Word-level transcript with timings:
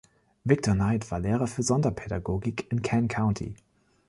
Victor 0.47 0.73
Knight 0.73 1.11
war 1.11 1.19
Lehrer 1.19 1.45
für 1.45 1.61
Sonderpädagogik 1.61 2.71
in 2.71 2.81
Kent 2.81 3.11
County. 3.13 3.53